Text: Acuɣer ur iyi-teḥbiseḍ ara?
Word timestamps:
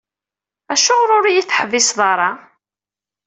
Acuɣer 0.73 1.09
ur 1.17 1.25
iyi-teḥbiseḍ 1.27 1.99
ara? 2.11 2.29